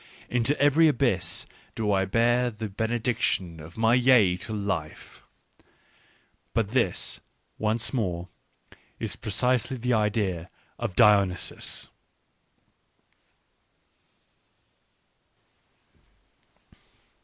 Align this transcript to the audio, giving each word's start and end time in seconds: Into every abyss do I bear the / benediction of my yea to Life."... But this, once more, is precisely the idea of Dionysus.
Into 0.31 0.59
every 0.59 0.87
abyss 0.87 1.45
do 1.75 1.91
I 1.91 2.05
bear 2.05 2.49
the 2.49 2.67
/ 2.69 2.69
benediction 2.85 3.59
of 3.59 3.77
my 3.77 3.93
yea 3.93 4.35
to 4.37 4.51
Life."... 4.51 5.21
But 6.55 6.69
this, 6.69 7.19
once 7.59 7.93
more, 7.93 8.27
is 8.99 9.15
precisely 9.15 9.77
the 9.77 9.93
idea 9.93 10.49
of 10.79 10.95
Dionysus. 10.95 11.89